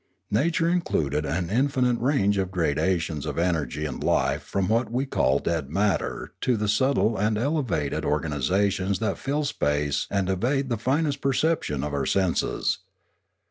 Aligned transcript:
Na 0.31 0.47
ture 0.51 0.67
included 0.67 1.27
an 1.27 1.51
infinite 1.51 1.99
range 2.01 2.39
of 2.39 2.49
gradations 2.49 3.23
of 3.27 3.37
energy 3.37 3.85
and 3.85 4.03
life 4.03 4.41
from 4.41 4.67
what 4.67 4.91
we 4.91 5.05
call 5.05 5.37
dead 5.37 5.69
matter 5.69 6.33
to 6.41 6.57
the 6.57 6.67
subtle 6.67 7.15
and 7.17 7.37
elevated 7.37 8.03
organisations 8.03 8.97
that 8.97 9.19
fill 9.19 9.43
space 9.45 10.07
and 10.09 10.27
evade 10.27 10.69
the 10.69 10.75
finest 10.79 11.21
perception 11.21 11.83
of 11.83 11.93
our 11.93 12.07
senses. 12.07 12.79